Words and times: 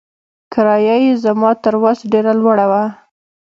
کرايه 0.53 0.95
يې 1.03 1.13
زما 1.23 1.51
تر 1.63 1.73
وس 1.83 1.99
ډېره 2.11 2.31
لوړه 2.39 2.65
وه. 2.71 2.83